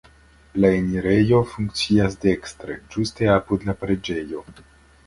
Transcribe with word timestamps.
La 0.63 0.69
enirejo 0.77 1.41
funkcias 1.51 2.17
dekstre, 2.27 2.79
ĝuste 2.97 3.31
apud 3.39 3.71
la 3.71 3.79
preĝejo. 3.85 4.47